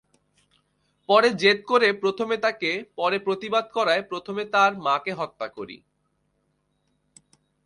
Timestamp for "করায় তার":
3.71-4.71